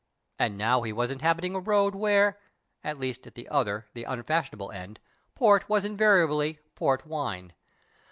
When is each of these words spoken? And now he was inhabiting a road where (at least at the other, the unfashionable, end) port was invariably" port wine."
And 0.39 0.57
now 0.57 0.81
he 0.81 0.91
was 0.91 1.11
inhabiting 1.11 1.53
a 1.53 1.59
road 1.59 1.93
where 1.93 2.39
(at 2.83 2.97
least 2.97 3.27
at 3.27 3.35
the 3.35 3.47
other, 3.49 3.85
the 3.93 4.03
unfashionable, 4.05 4.71
end) 4.71 4.99
port 5.35 5.69
was 5.69 5.85
invariably" 5.85 6.57
port 6.75 7.05
wine." 7.05 7.53